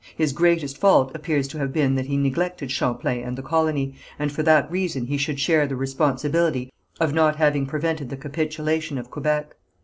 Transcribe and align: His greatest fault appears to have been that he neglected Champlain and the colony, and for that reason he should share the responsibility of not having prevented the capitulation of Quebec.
His 0.17 0.33
greatest 0.33 0.79
fault 0.79 1.11
appears 1.13 1.47
to 1.49 1.59
have 1.59 1.71
been 1.71 1.93
that 1.93 2.07
he 2.07 2.17
neglected 2.17 2.71
Champlain 2.71 3.23
and 3.23 3.37
the 3.37 3.43
colony, 3.43 3.93
and 4.17 4.31
for 4.31 4.41
that 4.41 4.71
reason 4.71 5.05
he 5.05 5.15
should 5.19 5.39
share 5.39 5.67
the 5.67 5.75
responsibility 5.75 6.73
of 6.99 7.13
not 7.13 7.35
having 7.35 7.67
prevented 7.67 8.09
the 8.09 8.17
capitulation 8.17 8.97
of 8.97 9.11
Quebec. 9.11 9.53